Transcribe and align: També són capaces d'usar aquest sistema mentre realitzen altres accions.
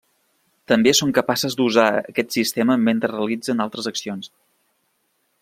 També 0.71 0.93
són 0.99 1.11
capaces 1.17 1.55
d'usar 1.59 1.85
aquest 1.99 2.33
sistema 2.39 2.79
mentre 2.87 3.13
realitzen 3.13 3.63
altres 3.67 3.93
accions. 3.93 4.33